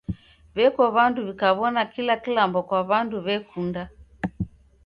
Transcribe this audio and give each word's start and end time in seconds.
W'eko 0.55 0.83
w'andu 0.95 1.19
w'ikawona 1.27 1.81
kila 1.93 2.13
kilambo 2.23 2.59
kwa 2.67 2.79
wandu 2.89 3.15
w'ekunda. 3.25 3.83